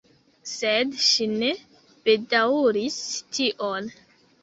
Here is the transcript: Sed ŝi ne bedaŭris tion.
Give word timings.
Sed 0.51 0.95
ŝi 1.09 1.27
ne 1.35 1.51
bedaŭris 2.09 3.01
tion. 3.39 3.97